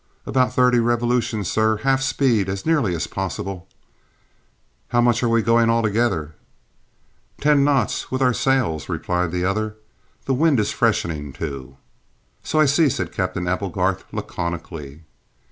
[0.25, 3.67] "About thirty revolutions, sir; half speed, as nearly as possible."
[4.87, 6.33] "How much are we going altogether?"
[7.39, 9.75] "Ten knots, with our sails," replied the other.
[10.25, 11.77] "The wind is freshening, too."
[12.41, 15.03] "So I see," said Captain Applegarth laconically.